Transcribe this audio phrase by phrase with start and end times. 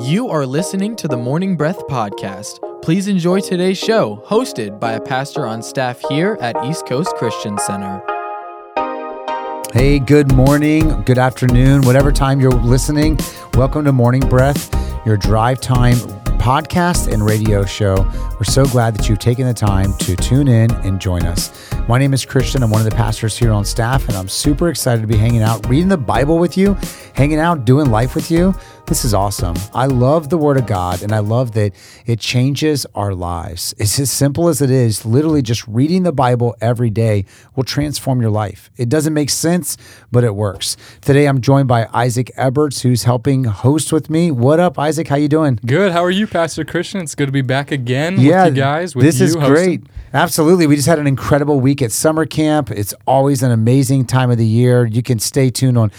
[0.00, 2.60] You are listening to the Morning Breath Podcast.
[2.82, 7.56] Please enjoy today's show, hosted by a pastor on staff here at East Coast Christian
[7.56, 8.02] Center.
[9.72, 13.18] Hey, good morning, good afternoon, whatever time you're listening.
[13.54, 14.70] Welcome to Morning Breath,
[15.06, 15.96] your drive time
[16.36, 17.96] podcast and radio show.
[18.34, 21.72] We're so glad that you've taken the time to tune in and join us.
[21.88, 22.64] My name is Christian.
[22.64, 25.42] I'm one of the pastors here on staff, and I'm super excited to be hanging
[25.42, 26.76] out, reading the Bible with you,
[27.14, 28.56] hanging out, doing life with you.
[28.86, 29.54] This is awesome.
[29.72, 33.72] I love the Word of God, and I love that it changes our lives.
[33.78, 35.06] It's as simple as it is.
[35.06, 38.68] Literally, just reading the Bible every day will transform your life.
[38.76, 39.76] It doesn't make sense,
[40.10, 40.76] but it works.
[41.02, 44.32] Today, I'm joined by Isaac Eberts, who's helping host with me.
[44.32, 45.06] What up, Isaac?
[45.06, 45.60] How you doing?
[45.64, 45.92] Good.
[45.92, 47.00] How are you, Pastor Christian?
[47.02, 48.96] It's good to be back again yeah, with you guys.
[48.96, 49.54] With this you is hosting.
[49.54, 49.82] great.
[50.16, 50.66] Absolutely.
[50.66, 52.70] We just had an incredible week at summer camp.
[52.70, 54.86] It's always an amazing time of the year.
[54.86, 55.92] You can stay tuned on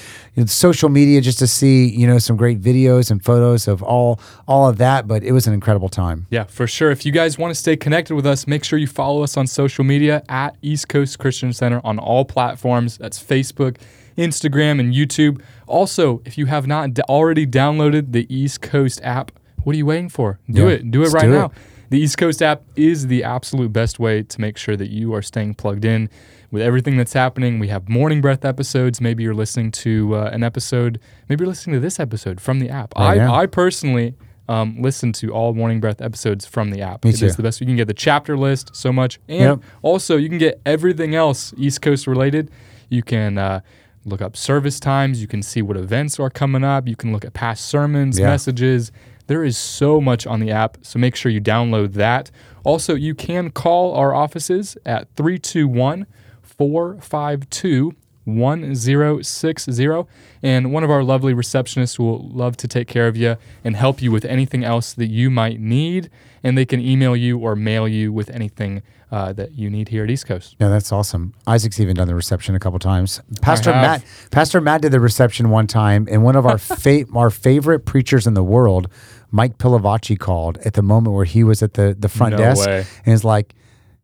[0.47, 4.67] social media just to see, you know, some great videos and photos of all all
[4.67, 6.25] of that, but it was an incredible time.
[6.31, 6.89] Yeah, for sure.
[6.89, 9.45] If you guys want to stay connected with us, make sure you follow us on
[9.45, 12.97] social media at East Coast Christian Center on all platforms.
[12.97, 13.77] That's Facebook,
[14.17, 15.43] Instagram, and YouTube.
[15.67, 19.31] Also, if you have not already downloaded the East Coast app,
[19.63, 20.39] what are you waiting for?
[20.49, 20.89] Do Yeah, it.
[20.89, 21.51] Do it right do it.
[21.89, 25.21] The East Coast app is the absolute best way to make sure that you are
[25.21, 26.09] staying plugged in
[26.51, 27.59] with everything that's happening.
[27.59, 28.99] We have morning breath episodes.
[28.99, 30.99] Maybe you're listening to uh, an episode.
[31.29, 32.93] Maybe you're listening to this episode from the app.
[32.97, 33.33] Right now.
[33.33, 34.15] I, I personally
[34.49, 37.05] um, listen to all morning breath episodes from the app.
[37.05, 37.25] Me It too.
[37.25, 37.61] is the best.
[37.61, 39.59] You can get the chapter list so much, and Yep.
[39.81, 42.51] also you can get everything else East Coast related.
[42.89, 43.37] You can.
[43.37, 43.61] Uh,
[44.05, 45.19] Look up service times.
[45.19, 46.87] You can see what events are coming up.
[46.87, 48.27] You can look at past sermons, Yeah.
[48.27, 48.89] messages.
[49.27, 52.31] There is so much on the app, so make sure you download that.
[52.63, 56.05] Also, you can call our offices at 321
[56.41, 57.93] 452
[58.27, 60.03] 1060,
[60.43, 64.01] and one of our lovely receptionists will love to take care of you and help
[64.01, 66.09] you with anything else that you might need.
[66.43, 70.03] And they can email you or mail you with anything uh, that you need here
[70.03, 70.55] at East Coast.
[70.59, 71.33] Yeah, that's awesome.
[71.45, 73.21] Isaac's even done the reception a couple times.
[73.41, 73.71] Pastor.
[73.71, 77.85] Matt, Pastor Matt did the reception one time, and one of our fa- our favorite
[77.85, 78.89] preachers in the world,
[79.31, 82.67] Mike Pilavachi, called at the moment where he was at the the front No desk,
[82.67, 82.79] way.
[83.05, 83.53] and he's like,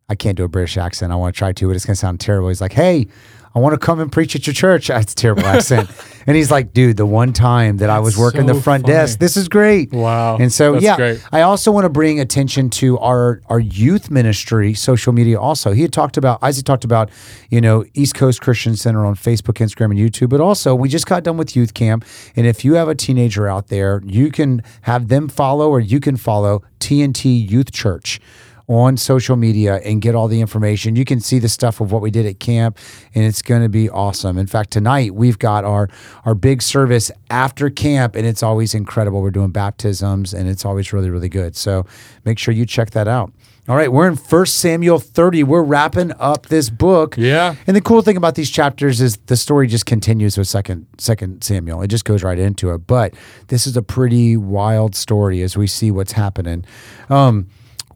[0.08, 1.12] "I can't do a British accent.
[1.12, 3.06] I want to try to, but it's gonna sound terrible." He's like, "Hey."
[3.54, 4.88] I want to come and preach at your church.
[4.88, 5.90] That's a terrible accent.
[6.26, 8.94] And he's like, dude, the one time that I was working the front funny.
[8.94, 9.92] desk, this is great.
[9.92, 10.38] Wow.
[10.38, 11.22] And so, That's yeah, great.
[11.32, 15.38] I also want to bring attention to our our youth ministry, social media.
[15.38, 17.10] Also, he had talked about Isaac talked about,
[17.50, 20.30] you know, East Coast Christian Center on Facebook, Instagram, and YouTube.
[20.30, 22.04] But also, we just got done with youth camp,
[22.36, 26.00] and if you have a teenager out there, you can have them follow, or you
[26.00, 28.20] can follow TNT Youth Church
[28.68, 30.96] on social media and get all the information.
[30.96, 32.78] You can see the stuff of what we did at camp
[33.14, 34.38] and it's going to be awesome.
[34.38, 35.88] In fact, tonight we've got our
[36.24, 39.20] our big service after camp and it's always incredible.
[39.20, 41.56] We're doing baptisms and it's always really really good.
[41.56, 41.86] So,
[42.24, 43.32] make sure you check that out.
[43.66, 45.42] All right, we're in 1 Samuel 30.
[45.44, 47.16] We're wrapping up this book.
[47.16, 47.54] Yeah.
[47.66, 51.42] And the cool thing about these chapters is the story just continues with second second
[51.42, 51.80] Samuel.
[51.80, 52.86] It just goes right into it.
[52.86, 53.14] But
[53.48, 56.66] this is a pretty wild story as we see what's happening.
[57.08, 57.48] Um,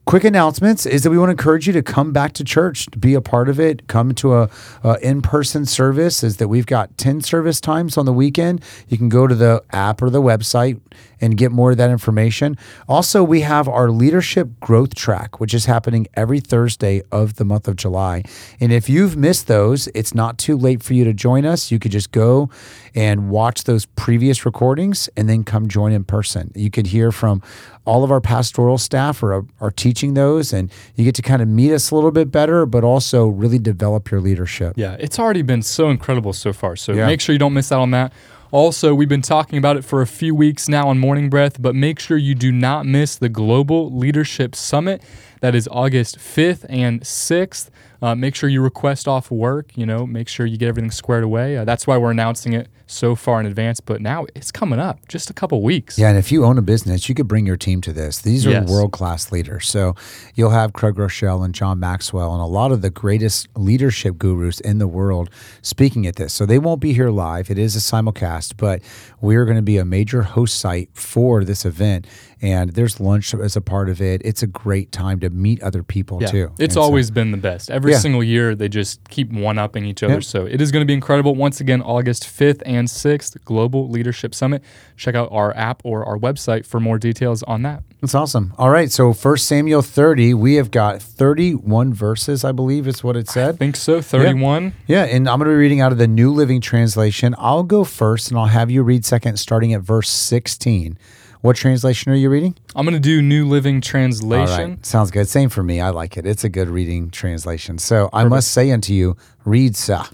[0.09, 2.99] quick announcements is that we want to encourage you to come back to church, to
[2.99, 4.49] be a part of it, come to a,
[4.83, 6.25] a in-person service.
[6.25, 8.65] Is that we've got 10 service times on the weekend.
[8.89, 10.81] You can go to the app or the website
[11.21, 12.57] and get more of that information.
[12.89, 17.69] Also, we have our leadership growth track, which is happening every Thursday of the month
[17.69, 18.23] of July.
[18.61, 21.71] And if you've missed those, it's not too late for you to join us.
[21.71, 22.51] You could just go
[22.95, 26.51] and watch those previous recordings and then come join in person.
[26.55, 27.43] You could hear from
[27.85, 31.49] all of our pastoral staff are, are teaching those, and you get to kind of
[31.49, 34.75] meet us a little bit better, but also really develop your leadership.
[34.77, 36.77] Yeah, it's already been so incredible so far.
[36.77, 37.07] So Yeah.
[37.07, 38.13] make sure you don't miss out on that.
[38.51, 41.75] Also, we've been talking about it for a few weeks now on Morning Breath, but
[41.75, 45.03] make sure you do not miss the Global Leadership Summit.
[45.41, 47.71] That is August 5th and 6th.
[48.01, 51.25] Uh, make sure you request off work, you know, make sure you get everything squared
[51.25, 51.57] away.
[51.57, 55.09] Uh, that's why we're announcing it so far in advance, but now it's coming up,
[55.09, 55.99] just a couple weeks.
[55.99, 58.21] Yeah, and if you own a business, you could bring your team to this.
[58.21, 58.69] These are Yes.
[58.71, 59.69] world class leaders.
[59.69, 59.97] So
[60.37, 64.61] you'll have Craig Groeschel and John Maxwell and a lot of the greatest leadership gurus
[64.61, 65.29] in the world
[65.61, 66.33] speaking at this.
[66.33, 67.51] So they won't be here live.
[67.51, 68.81] It is a simulcast, but
[69.21, 72.07] we're going to be a major host site for this event.
[72.41, 74.23] And there's lunch as a part of it.
[74.25, 76.45] It's a great time to meet other people Yeah, too.
[76.59, 77.71] It's And so- always been the best.
[77.71, 77.99] Every Yeah.
[77.99, 80.15] single year, they just keep one upping each other.
[80.15, 80.25] Yep.
[80.25, 81.35] So it is going to be incredible.
[81.35, 84.63] Once again, August 5th and and 6th Global Leadership Summit.
[84.97, 87.83] Check out our app or our website for more details on that.
[88.01, 88.55] That's awesome.
[88.57, 93.17] All right, so First Samuel 30, we have got 31 verses, I believe is what
[93.17, 93.57] it said.
[93.57, 94.01] I think so.
[94.01, 94.75] 31.
[94.87, 97.35] Yeah, and I'm going to be reading out of the New Living Translation.
[97.37, 100.97] I'll go first and I'll have you read second starting at verse 16.
[101.41, 102.57] What translation are you reading?
[102.75, 104.71] I'm going to do New Living Translation.
[104.71, 104.87] right.
[104.87, 105.29] Sounds good.
[105.29, 105.81] Same for me.
[105.81, 106.27] I like it.
[106.27, 107.79] It's a good reading translation.
[107.79, 110.09] So I must say unto you, read sa.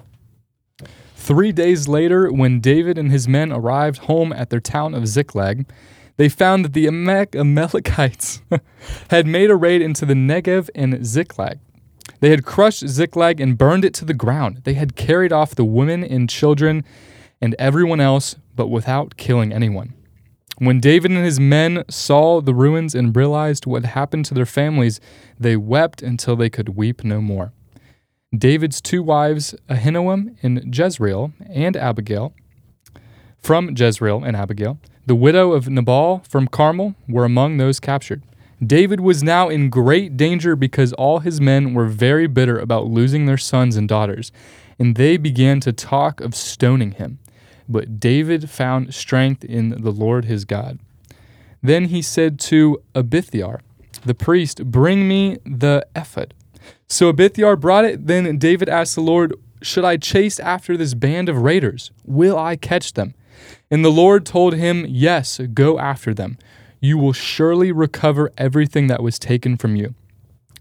[1.17, 5.67] Three days later, when David and his men arrived home at their town of Ziklag,
[6.19, 8.43] they found that the Amalek- Amalekites
[9.11, 11.59] had made a raid into the Negev and Ziklag.
[12.21, 14.61] They had crushed Ziklag and burned it to the ground.
[14.65, 16.85] They had carried off the women and children
[17.41, 19.95] and everyone else, but without killing anyone.
[20.59, 25.01] When David and his men saw the ruins and realized what happened to their families,
[25.39, 27.53] they wept until they could weep no more.
[28.37, 32.35] David's two wives, Ahinoam and Jezreel, and Abigail,
[33.39, 38.23] from Jezreel and Abigail, the widow of Nabal from Carmel, were among those captured.
[38.65, 43.27] David was now in great danger because all his men were very bitter about losing
[43.27, 44.33] their sons and daughters,
[44.79, 47.19] and they began to talk of stoning him.
[47.69, 50.79] But David found strength in the Lord his God.
[51.63, 53.61] Then he said to Abiathar,
[54.05, 56.35] the priest, Bring me the ephod.
[56.89, 58.07] So Abiathar brought it.
[58.07, 61.91] Then David asked the Lord, Should I chase after this band of raiders?
[62.05, 63.15] Will I catch them?
[63.71, 66.39] And the Lord told him, Yes, go after them.
[66.81, 69.95] You will surely recover everything that was taken from you.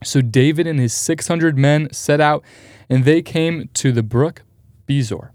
[0.03, 2.43] So David and his 600 men set out,
[2.89, 4.43] and they came to the brook
[4.87, 5.32] Besor.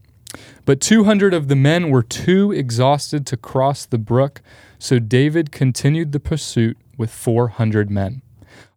[0.64, 4.42] But 200 of the men were too exhausted to cross the brook,
[4.78, 8.22] so David continued the pursuit with 400 men.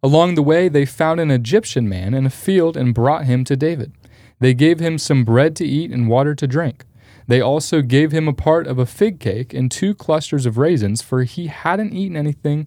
[0.02, 3.56] Along the way, they found an Egyptian man in a field and brought him to
[3.56, 3.92] David.
[4.40, 6.84] They gave him some bread to eat and water to drink.
[7.28, 11.02] They also gave him a part of a fig cake and two clusters of raisins,
[11.02, 12.66] for he hadn't eaten anything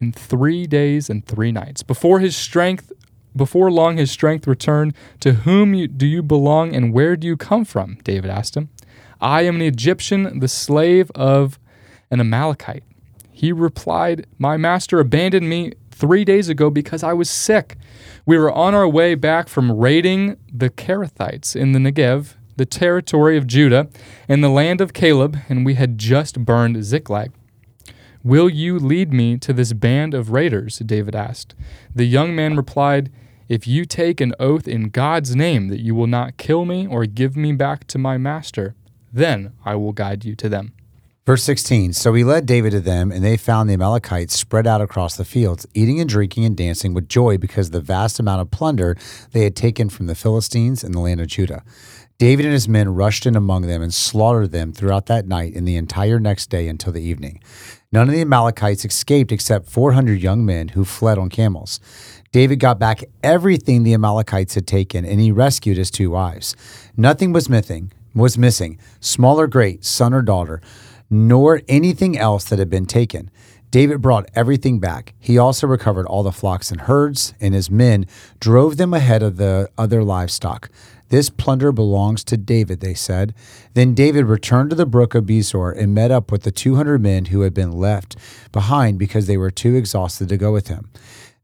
[0.00, 1.82] in three days and three nights.
[1.82, 2.92] Before his strength,
[3.36, 4.94] before long, his strength returned.
[5.20, 7.98] To whom do you belong, and where do you come from?
[8.04, 8.68] David asked him.
[9.20, 11.58] I am an Egyptian, the slave of
[12.10, 12.84] an Amalekite.
[13.32, 17.76] He replied, My master abandoned me three days ago because I was sick.
[18.26, 23.36] We were on our way back from raiding the Kerethites in the Negev, the territory
[23.36, 23.88] of Judah,
[24.28, 27.32] and the land of Caleb, and we had just burned Ziklag.
[28.22, 30.78] Will you lead me to this band of raiders?
[30.78, 31.54] David asked.
[31.94, 33.10] The young man replied,
[33.48, 37.04] If you take an oath in God's name that you will not kill me or
[37.04, 38.74] give me back to my master,
[39.12, 40.72] then I will guide you to them.
[41.26, 44.80] Verse 16 So he led David to them, and they found the Amalekites spread out
[44.80, 48.40] across the fields, eating and drinking and dancing with joy because of the vast amount
[48.40, 48.96] of plunder
[49.32, 51.62] they had taken from the Philistines in the land of Judah.
[52.18, 55.66] David and his men rushed in among them and slaughtered them throughout that night and
[55.66, 57.42] the entire next day until the evening.
[57.90, 61.80] None of the Amalekites escaped except 400 young men who fled on camels.
[62.34, 66.56] David got back everything the Amalekites had taken, and he rescued his two wives.
[66.96, 70.60] Nothing was missing, was missing, small or great, son or daughter,
[71.08, 73.30] nor anything else that had been taken.
[73.70, 75.14] David brought everything back.
[75.20, 78.04] He also recovered all the flocks and herds, and his men
[78.40, 80.70] drove them ahead of the other livestock.
[81.10, 83.32] This plunder belongs to David, they said.
[83.74, 87.26] Then David returned to the brook of Besor and met up with the 200 men
[87.26, 88.16] who had been left
[88.50, 90.90] behind because they were too exhausted to go with him.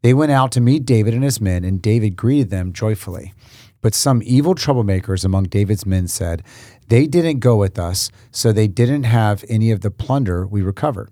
[0.02, 3.34] They went out to meet David and his men, and David greeted them joyfully.
[3.82, 6.42] But some evil troublemakers among David's men said,
[6.88, 11.10] They didn't go with us, so they didn't have any of the plunder we recovered.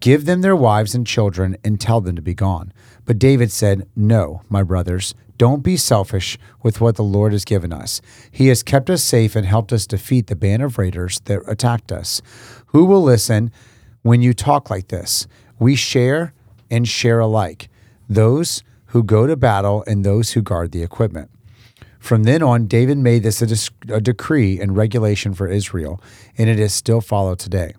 [0.00, 2.72] Give them their wives and children and tell them to be gone.
[3.04, 7.72] But David said, No, my brothers, don't be selfish with what the Lord has given
[7.72, 8.00] us.
[8.30, 11.92] He has kept us safe and helped us defeat the band of raiders that attacked
[11.92, 12.22] us.
[12.66, 13.50] Who will listen
[14.02, 15.26] when you talk like this?
[15.58, 16.34] We share
[16.70, 17.68] and share alike
[18.08, 21.30] those who go to battle and those who guard the equipment.
[21.98, 26.00] From then on, David made this a, dis- a decree and regulation for Israel,
[26.38, 27.74] and it is still followed today.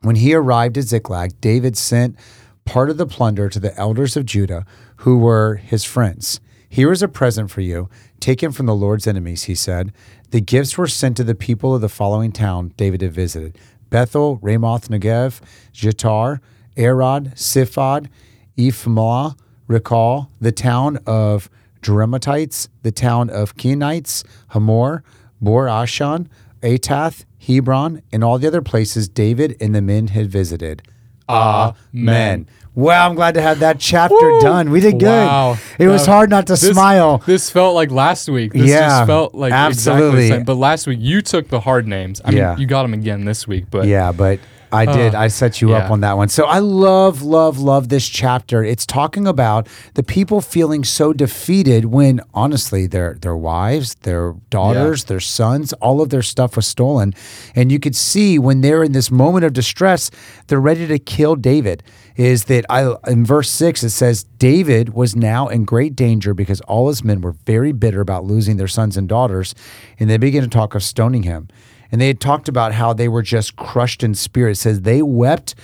[0.00, 2.16] When he arrived at Ziklag, David sent
[2.64, 4.64] part of the plunder to the elders of Judah,
[4.98, 6.40] who were his friends.
[6.68, 7.88] Here is a present for you,
[8.20, 9.92] taken from the Lord's enemies, he said.
[10.30, 13.58] The gifts were sent to the people of the following town David had visited
[13.90, 15.40] Bethel, Ramoth Negev,
[15.72, 16.40] Jitar,
[16.76, 18.10] Arad, Siphod,
[18.56, 19.36] Ephmah,
[19.68, 21.48] Racal, the town of
[21.82, 25.02] Jeremites, the town of Kenites, Hamor,
[25.40, 26.26] Bor Ashan,
[26.62, 30.82] Atath, Hebron, and all the other places David and the men had visited.
[31.28, 32.48] Amen.
[32.74, 34.40] Well, I'm glad to have that chapter Woo!
[34.40, 34.70] done.
[34.70, 35.06] We did good.
[35.26, 35.58] Wow.
[35.78, 37.20] It was Uh, hard not to This- smile.
[37.26, 38.52] This felt like last week.
[38.52, 40.28] This Yeah, just felt like exactly absolutely.
[40.28, 40.44] the same.
[40.44, 42.20] But last week you took the hard names.
[42.24, 42.50] I Yeah.
[42.50, 43.64] mean, you got them again this week.
[43.70, 44.38] But Yeah, but
[44.70, 45.14] I did.
[45.14, 45.92] I set you up yeah.
[45.92, 46.28] on that one.
[46.28, 48.62] So I love, love, love this chapter.
[48.62, 55.04] It's talking about the people feeling so defeated when honestly their their wives, their daughters,
[55.04, 57.14] their sons, all of their stuff was stolen.
[57.54, 60.10] And you could see when they're in this moment of distress,
[60.48, 61.82] they're ready to kill David.
[62.16, 66.60] Is that I in verse six it says David was now in great danger because
[66.62, 69.54] all his men were very bitter about losing their sons and daughters,
[70.00, 71.48] and they began to talk of stoning him.
[71.90, 74.52] And they had talked about how they were just crushed in spirit.
[74.52, 75.54] It says they wept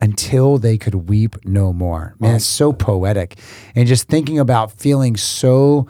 [0.00, 2.14] until they could weep no more.
[2.18, 3.38] Man, it's so poetic.
[3.74, 5.86] And just thinking about feeling so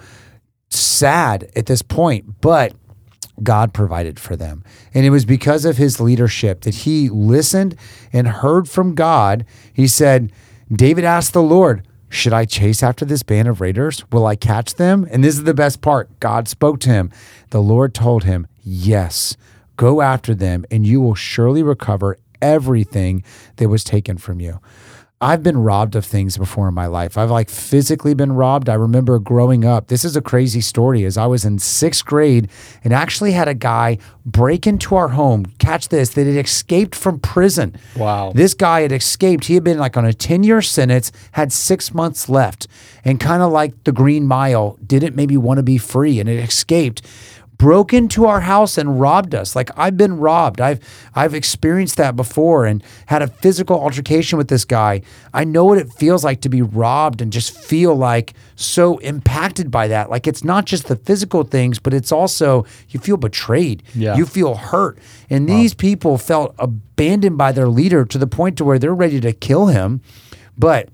[0.68, 2.74] sad at this point, but
[3.42, 4.64] God provided for them.
[4.92, 7.76] And it was because of his leadership that he listened
[8.12, 9.46] and heard from God.
[9.72, 10.32] He said,
[10.70, 14.04] David asked the Lord, Should I chase after this band of raiders?
[14.12, 15.06] Will I catch them?
[15.10, 17.10] And this is the best part God spoke to him.
[17.50, 19.36] The Lord told him, Yes,
[19.76, 23.22] go after them, and you will surely recover everything
[23.56, 24.60] that was taken from you.
[25.22, 27.16] I've been robbed of things before in my life.
[27.16, 28.68] I've like physically been robbed.
[28.68, 29.86] I remember growing up.
[29.86, 31.04] This is a crazy story.
[31.04, 32.50] As I was in sixth grade
[32.82, 35.46] and actually had a guy break into our home.
[35.60, 37.76] Catch this, that had escaped from prison.
[37.96, 38.32] Wow.
[38.34, 39.44] This guy had escaped.
[39.44, 42.66] He had been like on a 10 year sentence, had six months left,
[43.04, 46.42] and kind of like the Green Mile, didn't maybe want to be free and it
[46.42, 47.00] escaped
[47.62, 49.54] broke into our house and robbed us.
[49.54, 50.60] Like I've been robbed.
[50.60, 50.80] I've
[51.14, 55.02] I've experienced that before and had a physical altercation with this guy.
[55.32, 59.70] I know what it feels like to be robbed and just feel like so impacted
[59.70, 60.10] by that.
[60.10, 63.84] Like it's not just the physical things, but it's also you feel betrayed.
[63.94, 64.16] Yeah.
[64.16, 64.98] You feel hurt.
[65.30, 69.20] And these people felt abandoned by their leader to the point to where they're ready
[69.20, 70.00] to kill him.
[70.58, 70.88] But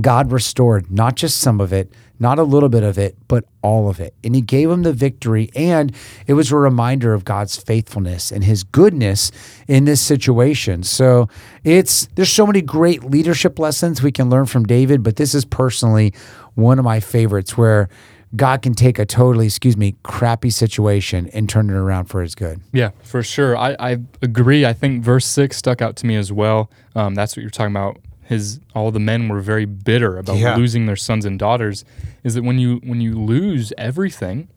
[0.00, 3.88] God restored not just some of it, not a little bit of it, but all
[3.88, 4.14] of it.
[4.22, 5.50] And he gave him the victory.
[5.56, 5.92] And
[6.26, 9.32] it was a reminder of God's faithfulness and his goodness
[9.66, 10.82] in this situation.
[10.82, 11.28] So
[11.64, 15.44] it's there's so many great leadership lessons we can learn from David, but this is
[15.44, 16.12] personally
[16.54, 17.88] one of my favorites where
[18.36, 22.36] God can take a totally, excuse me, crappy situation and turn it around for his
[22.36, 22.60] good.
[22.72, 23.56] Yeah, for sure.
[23.56, 24.64] I, I agree.
[24.64, 26.70] I think verse six stuck out to me as well.
[26.94, 27.98] Um, that's what you're talking about.
[28.30, 30.56] His all the men were very bitter about Yeah.
[30.56, 31.84] losing their sons and daughters.
[32.24, 34.48] Is that when you when you lose everything,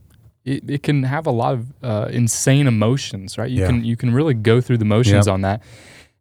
[0.46, 3.50] it, it can have a lot of uh, insane emotions, right?
[3.50, 3.68] You Yeah.
[3.68, 5.34] can you can really go through the motions Yep.
[5.34, 5.62] on that,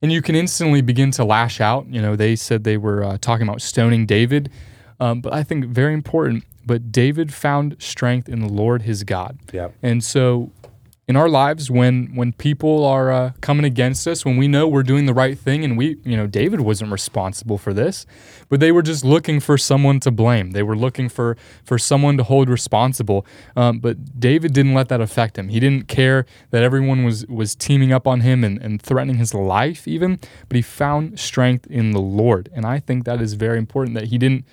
[0.01, 1.87] and you can instantly begin to lash out.
[1.91, 4.49] You know, they said they were uh, talking about stoning David,
[4.99, 6.45] um, but I think very important.
[6.65, 9.37] But David found strength in the Lord his God.
[9.53, 9.75] Yep.
[9.83, 10.51] And so
[11.09, 14.85] in our lives when when people are uh, coming against us when we know we're
[14.85, 18.07] doing the right thing and we you know David wasn't responsible for this
[18.49, 20.51] but they were just looking for someone to blame.
[20.51, 23.27] They were looking for for someone to hold responsible.
[23.57, 25.49] Um, but David didn't let that affect him.
[25.49, 29.35] He didn't care that everyone was was teaming up on him and, and threatening his
[29.35, 32.49] life even but he found strength in the Lord.
[32.55, 34.45] And I think that is very important that he didn't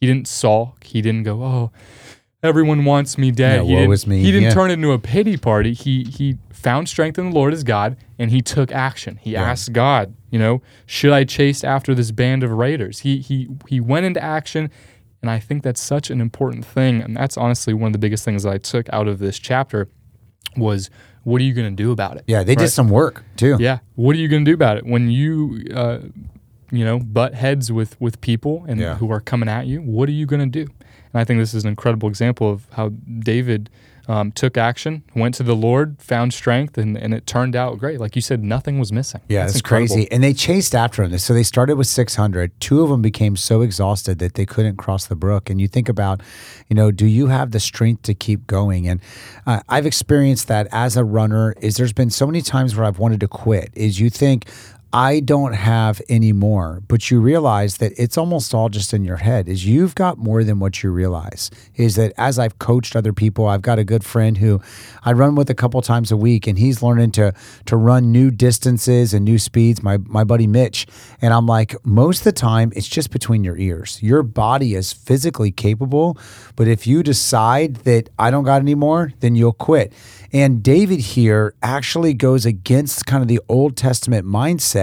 [0.00, 0.84] he didn't sulk.
[0.84, 1.72] He didn't go oh
[2.42, 3.66] everyone wants me dead.
[3.66, 4.18] Yeah, he didn't, me.
[4.20, 4.54] He didn't Yeah.
[4.54, 5.72] turn it into a pity party.
[5.74, 9.18] He he found strength in the Lord as God, and he took action.
[9.22, 13.00] He asked God, you know, should I chase after this band of raiders?
[13.00, 14.70] He he he went into action,
[15.22, 17.00] and I think that's such an important thing.
[17.02, 19.88] And that's honestly one of the biggest things that I took out of this chapter
[20.56, 20.90] was
[21.22, 22.24] what are you going to do about it?
[22.26, 23.56] Yeah, they did some work too.
[23.60, 23.78] Yeah.
[23.94, 25.98] What are you going to do about it when you, uh,
[26.72, 28.96] you know, butt heads with with people and Yeah.
[28.96, 29.80] who are coming at you?
[29.82, 30.72] What are you going to do?
[31.12, 32.90] And I think this is an incredible example of how
[33.20, 33.70] David
[34.10, 38.00] um, took action, went to the Lord, found strength, and, and it turned out great.
[38.00, 39.20] Like you said, nothing was missing.
[39.28, 39.94] Yeah, That's incredible.
[39.94, 40.10] crazy.
[40.10, 41.16] And they chased after him.
[41.18, 42.58] So they started with 600.
[42.60, 45.48] Two of them became so exhausted that they couldn't cross the brook.
[45.48, 46.22] And you think about,
[46.68, 48.88] you know, do you have the strength to keep going?
[48.88, 49.00] And
[49.46, 51.54] uh, I've experienced that as a runner.
[51.60, 53.70] Is there's been so many times where I've wanted to quit.
[53.74, 54.46] Is you think
[54.92, 59.18] I don't have any more, but you realize that it's almost all just in your
[59.18, 59.48] head.
[59.48, 61.48] Is you've got more than what you realize.
[61.76, 64.60] Is that as I've coached other people, I've got a good friend who
[65.04, 67.32] I run with a couple times a week, and he's learning to
[67.66, 69.80] to run new distances and new speeds.
[69.80, 70.88] My my buddy Mitch,
[71.22, 74.02] and I'm like, most of the time it's just between your ears.
[74.02, 76.18] Your body is physically capable,
[76.56, 79.92] but if you decide that I don't got any more, then you'll quit.
[80.32, 84.79] And David here actually goes against kind of the Old Testament mindset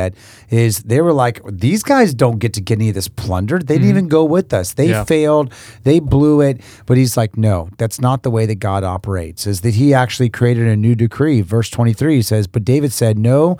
[0.49, 3.59] is they were like, these guys don't get to get any of this plunder.
[3.59, 3.89] They didn't mm-hmm.
[3.89, 4.73] even go with us.
[4.73, 5.03] They Yeah.
[5.03, 5.53] failed.
[5.83, 6.61] They blew it.
[6.85, 10.29] But he's like, no, that's not the way that God operates, is that he actually
[10.29, 11.41] created a new decree.
[11.41, 13.57] Verse 23 says, but David said, no,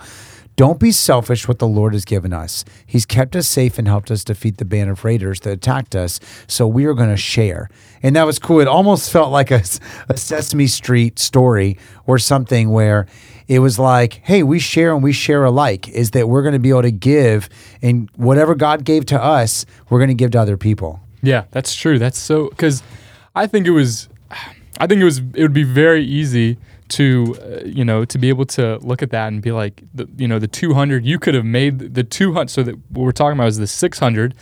[0.58, 2.64] Don't be selfish what the Lord has given us.
[2.84, 6.18] He's kept us safe and helped us defeat the band of raiders that attacked us.
[6.48, 7.70] So we are going to share.
[8.02, 8.58] And that was cool.
[8.58, 9.62] It almost felt like a,
[10.08, 13.06] a Sesame Street story or something where
[13.46, 16.58] it was like, hey, we share and we share alike, is that we're going to
[16.58, 17.48] be able to give
[17.80, 20.98] and whatever God gave to us, we're going to give to other people.
[21.22, 22.00] Yeah, that's true.
[22.00, 22.82] That's so because
[23.36, 24.08] I think it was,
[24.80, 26.58] I think it was it would be very easy
[26.90, 30.08] to uh, you know to be able to look at that and be like the,
[30.16, 33.38] you know the 200 you could have made the 200 so that what we're talking
[33.38, 34.34] about is the 600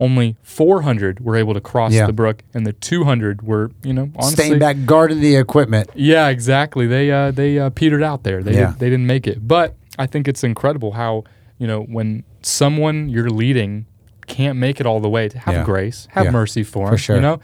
[0.00, 2.06] only 400 were able to cross Yeah.
[2.06, 5.90] the brook and the 200 were you know honestly Staying back, guarding the equipment.
[5.94, 8.70] yeah exactly they uh, they uh, petered out there they Yeah.
[8.70, 11.24] did, they didn't make it but I think it's incredible how
[11.58, 13.86] you know when someone you're leading
[14.26, 15.64] can't make it all the way to have Yeah.
[15.64, 17.16] grace have mercy for For them sure.
[17.16, 17.40] you know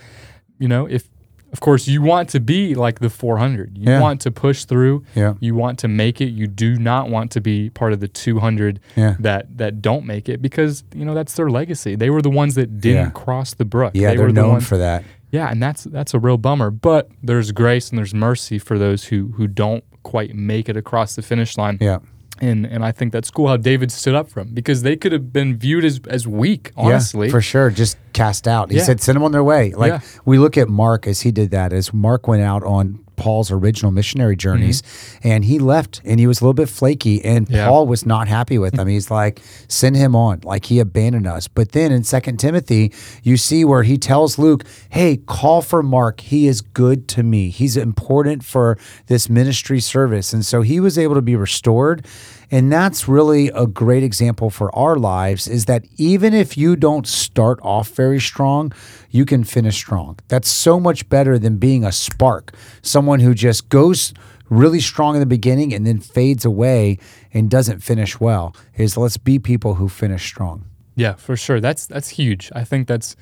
[0.58, 1.08] you know if
[1.52, 4.00] of course you want to be like the 400 you Yeah.
[4.00, 5.34] want to push through Yeah.
[5.40, 8.80] you want to make it you do not want to be part of the 200
[8.96, 9.16] Yeah.
[9.20, 12.54] that that don't make it because you know that's their legacy they were the ones
[12.56, 15.04] that didn't cross the brook Yeah, they they're were the known ones for that.
[15.30, 19.04] yeah and that's that's a real bummer but there's grace and there's mercy for those
[19.06, 21.98] who who don't quite make it across the finish line Yeah.
[22.40, 25.12] And and I think that's cool how David stood up for him because they could
[25.12, 27.70] have been viewed as as weak honestly Yeah, for sure.
[27.70, 28.70] Just cast out.
[28.70, 28.84] He Yeah.
[28.84, 29.72] said, send them on their way.
[29.74, 30.00] Like Yeah.
[30.24, 33.90] we look at Mark as he did that, as Mark went out on Paul's original
[33.90, 34.82] missionary journeys
[35.22, 37.54] and he left and he was a little bit flaky and Mm-hmm.
[37.54, 37.68] Yeah.
[37.68, 38.86] Paul was not happy with him.
[38.96, 40.40] He's like, send him on.
[40.44, 41.48] Like he abandoned us.
[41.48, 46.20] But then in Second Timothy, you see where he tells Luke, hey, call for Mark.
[46.20, 47.50] He is good to me.
[47.50, 50.32] He's important for this ministry service.
[50.32, 52.06] And so he was able to be restored.
[52.50, 57.06] And that's really a great example for our lives is that even if you don't
[57.06, 58.72] start off very strong,
[59.10, 60.18] you can finish strong.
[60.28, 64.14] That's so much better than being a spark, someone who just goes
[64.48, 66.98] really strong in the beginning and then fades away
[67.34, 68.54] and doesn't finish well.
[68.76, 70.64] Is let's be people who finish strong.
[70.96, 71.60] Yeah, for sure.
[71.60, 72.50] That's that's huge.
[72.54, 73.14] I think that's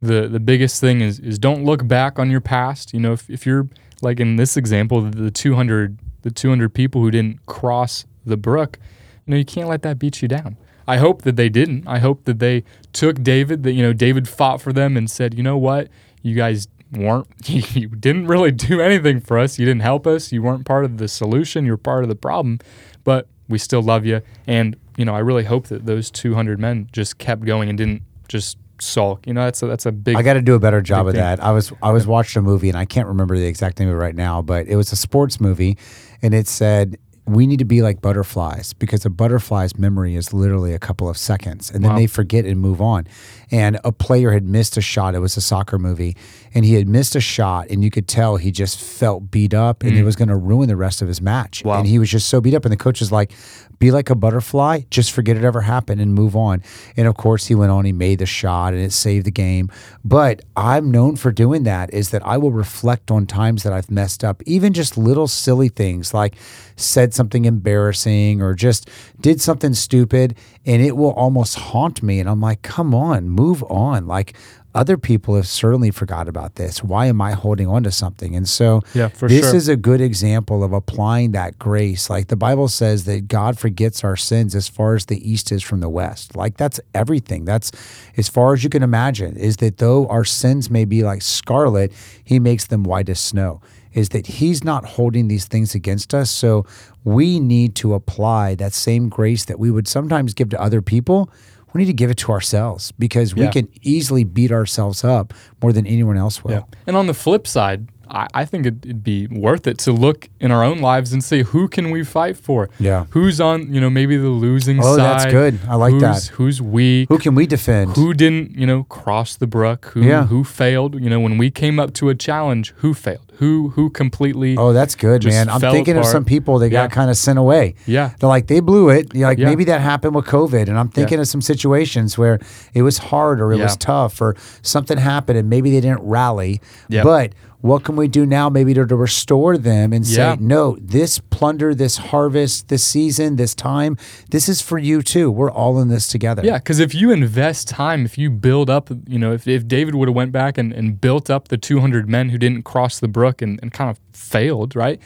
[0.00, 2.94] the the biggest thing is is don't look back on your past.
[2.94, 3.68] You know, if, if you're
[4.02, 8.78] like in this example, the, the 200 the 200 people who didn't cross the brook,
[9.26, 10.56] you know, you can't let that beat you down.
[10.86, 11.86] I hope that they didn't.
[11.86, 15.34] I hope that they took David, that you know, David fought for them and said,
[15.34, 15.88] "You know what?
[16.22, 17.26] You guys weren't
[17.76, 19.58] you didn't really do anything for us.
[19.58, 20.32] You didn't help us.
[20.32, 21.66] You weren't part of the solution.
[21.66, 22.58] You're part of the problem,
[23.04, 26.88] but we still love you." And you know, I really hope that those 200 men
[26.90, 29.26] just kept going and didn't just sulk.
[29.26, 31.12] You know, that's a, that's a big I got to do a better job of
[31.12, 31.20] thing.
[31.20, 31.42] that.
[31.42, 33.94] I was I was watching a movie and I can't remember the exact name of
[33.94, 35.76] it right now, but it was a sports movie,
[36.22, 40.72] and it said we need to be like butterflies because a butterfly's memory is literally
[40.74, 41.98] a couple of seconds, and then Wow.
[41.98, 43.06] they forget and move on.
[43.50, 45.14] And a player had missed a shot.
[45.14, 46.16] It was a soccer movie,
[46.54, 49.82] and he had missed a shot, and you could tell he just felt beat up,
[49.82, 51.62] and it was going to ruin the rest of his match.
[51.62, 51.66] Mm.
[51.66, 51.78] Wow.
[51.78, 53.32] And he was just so beat up, and the coach was like,
[53.78, 56.62] "Be like a butterfly, just forget it ever happened and move on."
[56.96, 57.84] And of course, he went on.
[57.84, 59.70] He made the shot, and it saved the game.
[60.04, 61.92] But I'm known for doing that.
[61.94, 65.68] Is that I will reflect on times that I've messed up, even just little silly
[65.68, 66.36] things like
[66.76, 68.88] said something embarrassing or just
[69.20, 72.20] did something stupid, and it will almost haunt me.
[72.20, 74.34] And I'm like, "Come on, move on." Like.
[74.74, 76.84] Other people have certainly forgot about this.
[76.84, 78.36] Why am I holding on to something?
[78.36, 79.56] And so, Yeah, for this sure.
[79.56, 82.10] is a good example of applying that grace.
[82.10, 85.62] Like the Bible says that God forgets our sins as far as the east is
[85.62, 86.36] from the west.
[86.36, 87.46] Like that's everything.
[87.46, 87.72] That's
[88.18, 91.90] as far as you can imagine, is that though our sins may be like scarlet,
[92.22, 93.62] he makes them white as snow.
[93.94, 96.30] Is that he's not holding these things against us.
[96.30, 96.66] So
[97.04, 101.30] we need to apply that same grace that we would sometimes give to other people.
[101.72, 103.50] We need to give it to ourselves because we Yeah.
[103.50, 106.52] can easily beat ourselves up more than anyone else will.
[106.52, 106.62] Yeah.
[106.86, 110.30] And on the flip side, I, I think it'd, it'd be worth it to look
[110.40, 112.70] in our own lives and say, who can we fight for?
[112.80, 113.04] Yeah.
[113.10, 114.92] Who's on, you know, maybe the losing Oh, side?
[114.92, 115.58] Oh, that's good.
[115.68, 116.24] I like who's, that.
[116.36, 117.10] Who's weak?
[117.10, 117.96] Who can we defend?
[117.96, 119.90] Who didn't, you know, cross the brook?
[119.92, 120.24] Who Yeah.
[120.26, 120.98] who failed?
[120.98, 123.27] You know, when we came up to a challenge, who failed?
[123.38, 124.56] Who who completely?
[124.56, 125.48] Oh, that's good, man.
[125.48, 126.84] I'm thinking of some people that Yeah.
[126.84, 127.74] got kind of sent away.
[127.86, 128.10] Yeah.
[128.18, 129.14] They're like, they blew it.
[129.14, 129.46] You're like, Yeah.
[129.46, 130.68] maybe that happened with COVID.
[130.68, 132.40] And I'm thinking of some situations where
[132.74, 136.60] it was hard or it was tough or something happened and maybe they didn't rally.
[136.88, 137.04] Yeah.
[137.04, 140.36] But what can we do now maybe to, to restore them and say, Yeah.
[140.38, 143.96] no, this plunder, this harvest, this season, this time,
[144.30, 145.28] this is for you too.
[145.28, 146.42] We're all in this together.
[146.44, 149.96] Yeah, because if you invest time, if you build up, you know, if, if David
[149.96, 153.08] would have went back and, and built up the 200 men who didn't cross the
[153.08, 155.00] brook and, and kind of failed, right?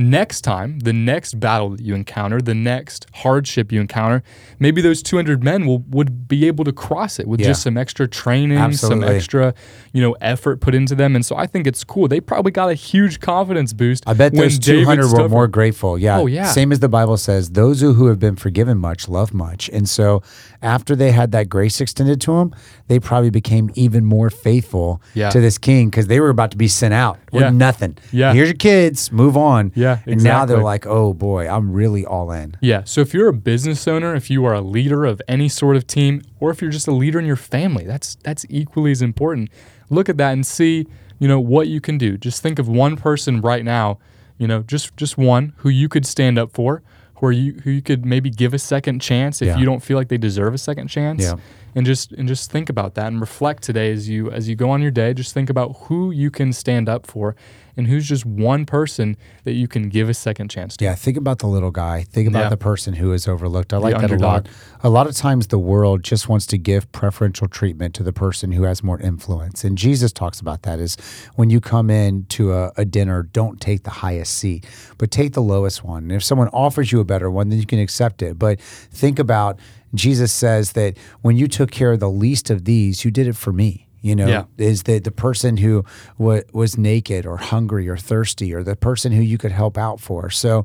[0.00, 4.22] next time, the next battle that you encounter, the next hardship you encounter,
[4.58, 7.48] maybe those 200 men will would be able to cross it with Yeah.
[7.48, 9.06] just some extra training, Absolutely.
[9.06, 9.54] some extra,
[9.92, 11.14] you know, effort put into them.
[11.14, 12.08] And so I think it's cool.
[12.08, 14.02] They probably got a huge confidence boost.
[14.06, 15.98] I bet those David 200 were stood more grateful.
[15.98, 16.18] Yeah.
[16.18, 16.46] Oh, yeah.
[16.46, 19.68] Same as the Bible says, those who have been forgiven much love much.
[19.68, 20.22] And so
[20.62, 22.54] after they had that grace extended to them,
[22.88, 25.30] they probably became even more faithful Yeah.
[25.30, 27.50] to this king because they were about to be sent out with Yeah.
[27.50, 27.96] nothing.
[28.12, 28.32] Yeah.
[28.34, 29.72] Here's your kids, move on.
[29.74, 32.56] Yeah, And now they're like, oh boy, I'm really all in.
[32.60, 32.82] Yeah.
[32.84, 35.86] So if you're a business owner, if you are a leader of any sort of
[35.86, 39.48] team, or if you're just a leader in your family, that's that's equally as important.
[39.88, 40.86] Look at that and see,
[41.18, 42.16] you know, what you can do.
[42.16, 43.98] Just think of one person right now,
[44.38, 46.82] you know, just just one who you could stand up for,
[47.20, 49.58] where you who you could maybe give a second chance if Yeah.
[49.58, 51.22] you don't feel like they deserve a second chance.
[51.22, 51.36] Yeah.
[51.74, 54.70] And just and just think about that and reflect today as you as you go
[54.70, 55.14] on your day.
[55.14, 57.36] Just think about who you can stand up for,
[57.80, 60.84] and who's just one person that you can give a second chance to.
[60.84, 62.04] Yeah, think about the little guy.
[62.04, 62.48] Think about Yeah.
[62.50, 63.72] the person who is overlooked.
[63.72, 64.48] I like that a lot.
[64.82, 68.52] A lot of times the world just wants to give preferential treatment to the person
[68.52, 69.64] who has more influence.
[69.64, 70.96] And Jesus talks about that is
[71.34, 74.66] when you come in to a, a dinner, don't take the highest seat,
[74.98, 76.04] but take the lowest one.
[76.04, 78.38] And if someone offers you a better one, then you can accept it.
[78.38, 79.58] But think about
[79.94, 83.34] Jesus says that when you took care of the least of these, you did it
[83.36, 83.86] for me.
[84.02, 84.44] You know, Yeah.
[84.56, 85.84] is the the person who
[86.16, 90.00] wa was naked or hungry or thirsty or the person who you could help out
[90.00, 90.30] for.
[90.30, 90.64] So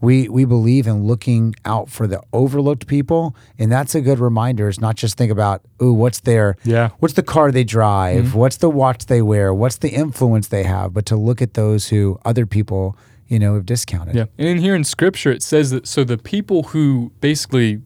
[0.00, 4.68] we we believe in looking out for the overlooked people, and that's a good reminder.
[4.68, 6.90] Is not just think about ooh, what's their Yeah.
[7.00, 8.38] what's the car they drive, mm-hmm.
[8.38, 11.88] what's the watch they wear, what's the influence they have, but to look at those
[11.88, 12.96] who other people
[13.26, 14.14] you know have discounted.
[14.14, 14.26] Yeah.
[14.38, 17.80] And in here in scripture, it says that so the people who basically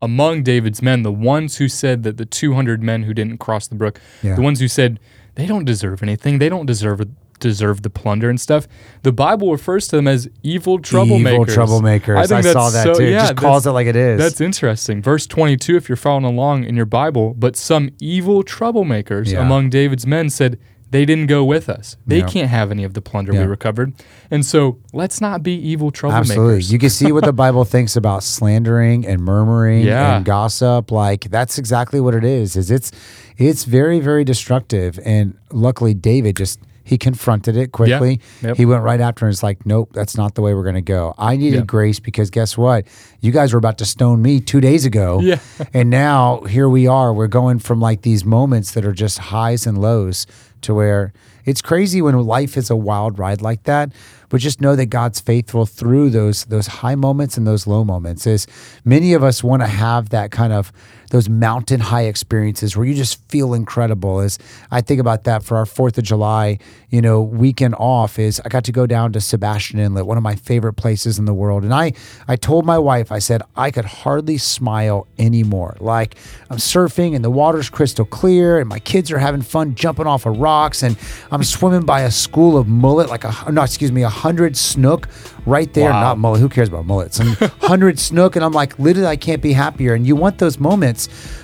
[0.00, 3.74] among David's men, the ones who said that the 200 men who didn't cross the
[3.74, 4.34] brook, Yeah.
[4.36, 5.00] the ones who said
[5.34, 7.00] they don't deserve anything, they don't deserve
[7.40, 8.66] deserve the plunder and stuff.
[9.04, 11.32] The Bible refers to them as evil troublemakers.
[11.32, 12.16] Evil troublemakers.
[12.16, 13.04] I, think saw that so- too.
[13.04, 14.18] yeah, just calls it like it is.
[14.18, 15.00] That's interesting.
[15.00, 19.40] Verse 22, if you're following along in your Bible, but some evil troublemakers Yeah.
[19.40, 20.58] among David's men said,
[20.90, 21.96] they didn't go with us.
[22.06, 22.26] They Yeah.
[22.26, 23.92] can't have any of the plunder we recovered.
[24.30, 26.16] And so let's not be evil troublemakers.
[26.30, 26.64] Absolutely.
[26.72, 30.16] You can see what the Bible thinks about slandering and murmuring Yeah.
[30.16, 30.90] and gossip.
[30.90, 32.56] Like that's exactly what it is.
[32.56, 32.90] Is it's
[33.36, 34.98] it's very, very destructive.
[35.04, 38.18] And luckily David just he confronted it quickly.
[38.40, 38.56] Yep.
[38.56, 41.12] He went right after and it's like, nope, that's not the way we're gonna go.
[41.18, 41.64] I needed Yeah.
[41.66, 42.86] grace because guess what?
[43.20, 45.20] You guys were about to stone me two days ago.
[45.22, 45.38] Yeah.
[45.74, 47.12] and now here we are.
[47.12, 50.26] We're going from like these moments that are just highs and lows
[50.62, 51.12] to where
[51.44, 53.90] it's crazy when life is a wild ride like that.
[54.28, 58.26] But just know that God's faithful through those those high moments and those low moments.
[58.26, 58.46] Is
[58.84, 60.70] many of us want to have that kind of
[61.10, 64.20] those mountain high experiences where you just feel incredible.
[64.20, 64.38] As
[64.70, 66.58] I think about that for our Fourth of July,
[66.90, 70.22] you know, weekend off, is I got to go down to Sebastian Inlet, one of
[70.22, 71.92] my favorite places in the world, and I
[72.26, 75.76] I told my wife, I said I could hardly smile anymore.
[75.80, 76.16] Like
[76.50, 80.26] I'm surfing and the water's crystal clear, and my kids are having fun jumping off
[80.26, 80.96] of rocks, and
[81.30, 85.08] I'm swimming by a school of mullet, like a no, excuse me, a hundred snook
[85.46, 85.90] right there.
[85.90, 86.00] Wow.
[86.00, 86.40] Not mullet.
[86.40, 87.18] Who cares about mullets?
[87.18, 89.94] And hundred snook, and I'm like, literally, I can't be happier.
[89.94, 90.97] And you want those moments,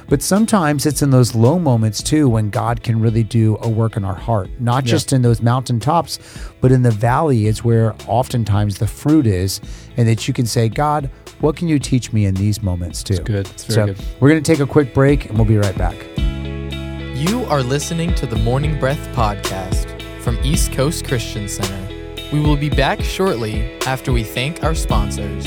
[0.09, 3.97] but sometimes it's in those low moments too when God can really do a work
[3.97, 6.19] in our heart, not just in those mountaintops,
[6.61, 7.47] but in the valley.
[7.47, 9.61] It's where oftentimes the fruit is,
[9.97, 13.19] and that you can say, God, what can you teach me in these moments too?
[13.19, 13.47] good.
[13.49, 13.99] It's so good.
[14.21, 15.97] we're gonna take a quick break, and we'll be right back.
[17.15, 21.81] You are listening to the Morning Breath podcast from East Coast Christian Center.
[22.33, 25.47] We will be back shortly after we thank our sponsors.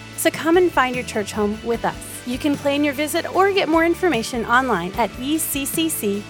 [0.21, 2.27] So come and find your church home with us.
[2.27, 6.21] You can plan your visit or get more information online at eccc.us.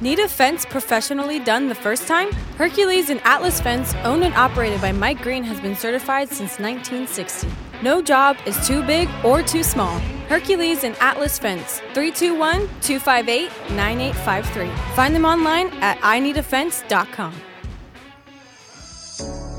[0.00, 2.30] Need a fence professionally done the first time?
[2.56, 7.48] Hercules and Atlas Fence, owned and operated by Mike Green, has been certified since 1960.
[7.82, 10.00] No job is too big or too small.
[10.28, 14.94] Hercules and Atlas Fence, 321 258 9853.
[14.94, 17.47] Find them online at ineedafence.com.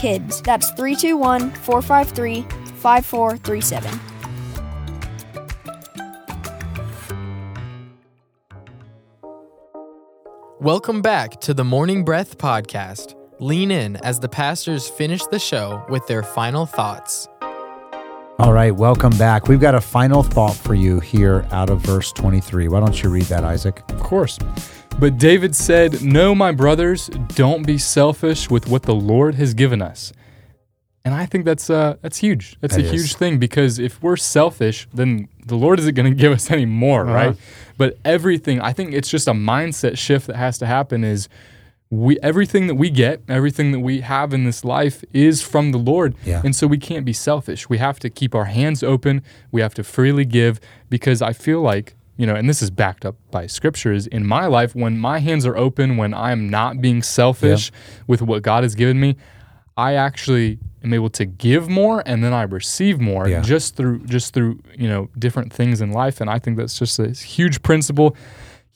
[0.00, 0.42] KIDS.
[0.42, 2.42] That's 321 453
[2.76, 4.00] 5437.
[10.58, 13.14] Welcome back to the Morning Breath Podcast.
[13.40, 17.28] Lean in as the pastors finish the show with their final thoughts.
[18.38, 19.48] All right, welcome back.
[19.48, 22.68] We've got a final thought for you here out of verse 23.
[22.68, 23.82] Why don't you read that, Isaac?
[23.90, 24.38] Of course.
[24.98, 29.80] But David said, No, my brothers, don't be selfish with what the Lord has given
[29.80, 30.12] us.
[31.04, 32.58] And I think that's uh, that's huge.
[32.60, 32.92] That's That a is.
[32.92, 36.66] huge thing because if we're selfish, then the Lord isn't going to give us any
[36.66, 37.14] more, Uh-huh.
[37.14, 37.36] right?
[37.78, 41.02] But everything, I think it's just a mindset shift that has to happen.
[41.02, 41.30] Is
[41.88, 45.78] we everything that we get, everything that we have in this life is from the
[45.78, 46.42] Lord, Yeah.
[46.44, 47.70] and so we can't be selfish.
[47.70, 49.22] We have to keep our hands open.
[49.50, 53.06] We have to freely give because I feel like you know, and this is backed
[53.06, 54.74] up by scriptures in my life.
[54.74, 57.72] When my hands are open, when I'm not being selfish
[58.06, 59.16] with what God has given me,
[59.76, 63.40] I actually am able to give more and then I receive more Yeah.
[63.40, 66.20] just through just through, you know, different things in life.
[66.20, 68.14] And I think that's just a huge principle,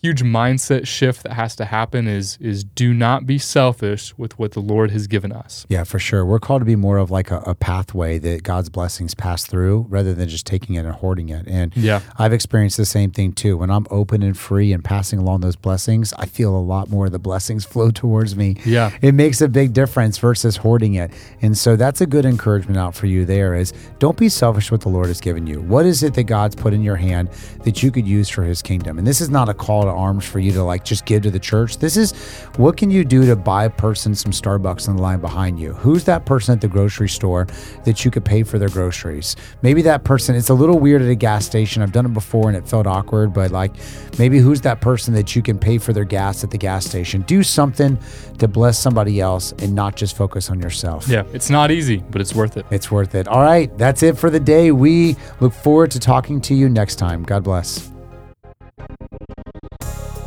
[0.05, 4.53] huge mindset shift that has to happen is is do not be selfish with what
[4.53, 5.65] the Lord has given us.
[5.71, 6.27] Yeah, for sure.
[6.27, 9.87] We're called to be more of like a, a pathway that God's blessings pass through
[9.89, 11.47] rather than just taking it and hoarding it.
[11.49, 12.03] And Yeah.
[12.19, 13.57] I've experienced the same thing too.
[13.57, 17.07] When I'm open and free and passing along those blessings, I feel a lot more
[17.07, 18.59] of the blessings flow towards me.
[18.67, 18.91] Yeah.
[19.01, 21.13] It makes a big difference versus hoarding it.
[21.41, 24.83] And so that's a good encouragement out for you there is don't be selfish what
[24.83, 25.63] the Lord has given you.
[25.63, 27.31] What is it that God's put in your hand
[27.65, 28.99] that you could use for his kingdom?
[28.99, 31.31] And this is not a call to arms for you to like just give to
[31.31, 31.79] the church.
[31.79, 32.13] This is
[32.57, 35.73] what can you do to buy a person some Starbucks in the line behind you?
[35.75, 37.47] Who's that person at the grocery store
[37.85, 39.37] that you could pay for their groceries?
[39.63, 41.83] Maybe that person, it's a little weird at a gas station.
[41.83, 43.73] I've done it before and it felt awkward, but like
[44.19, 47.23] maybe who's that person that you can pay for their gas at the gas station?
[47.23, 47.99] Do something
[48.39, 51.09] to bless somebody else and not just focus on yourself.
[51.09, 52.67] Yeah, it's not easy, but it's worth it.
[52.71, 53.29] It's worth it.
[53.29, 54.73] All right, that's it for the day.
[54.73, 57.23] We look forward to talking to you next time.
[57.23, 57.94] God bless.